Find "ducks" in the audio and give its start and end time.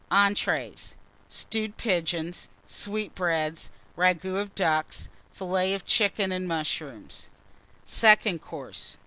4.55-5.09